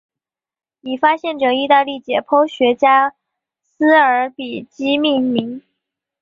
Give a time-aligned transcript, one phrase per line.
[0.79, 3.13] 以发现者意大利解剖学家
[3.77, 5.61] 马尔比基命名。